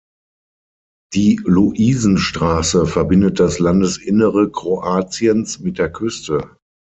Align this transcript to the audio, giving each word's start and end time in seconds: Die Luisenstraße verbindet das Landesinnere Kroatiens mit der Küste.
Die 1.13 1.39
Luisenstraße 1.43 2.87
verbindet 2.87 3.39
das 3.39 3.59
Landesinnere 3.59 4.49
Kroatiens 4.51 5.59
mit 5.59 5.77
der 5.77 5.91
Küste. 5.91 6.57